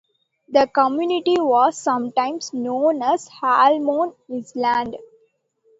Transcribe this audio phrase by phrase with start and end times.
[0.49, 4.13] The community was sometimes known as Holman
[4.55, 4.97] Island.